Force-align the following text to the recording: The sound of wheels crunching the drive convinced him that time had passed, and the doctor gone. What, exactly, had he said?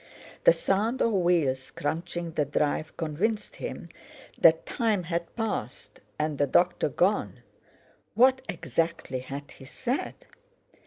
The 0.45 0.51
sound 0.51 0.99
of 1.03 1.11
wheels 1.11 1.69
crunching 1.69 2.31
the 2.31 2.43
drive 2.43 2.97
convinced 2.97 3.57
him 3.57 3.89
that 4.39 4.65
time 4.65 5.03
had 5.03 5.35
passed, 5.35 5.99
and 6.17 6.39
the 6.39 6.47
doctor 6.47 6.89
gone. 6.89 7.43
What, 8.15 8.41
exactly, 8.49 9.19
had 9.19 9.51
he 9.51 9.65
said? 9.65 10.15